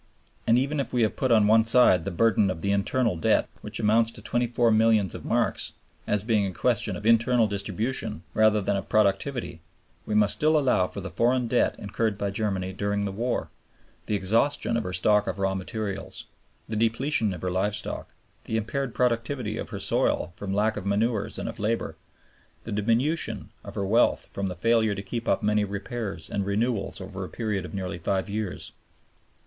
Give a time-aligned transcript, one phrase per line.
[0.47, 3.79] And even if we put on one side the burden of the internal debt, which
[3.79, 5.73] amounts to 24 milliards of marks,
[6.07, 9.61] as being a question of internal distribution rather than of productivity,
[10.07, 13.49] we must still allow for the foreign debt incurred by Germany during the war,
[14.07, 16.25] the exhaustion of her stock of raw materials,
[16.67, 18.09] the depletion of her live stock,
[18.45, 21.95] the impaired productivity of her soil from lack of manures and of labor,
[22.65, 26.47] and the diminution in her wealth from the failure to keep up many repairs and
[26.47, 28.71] renewals over a period of nearly five years.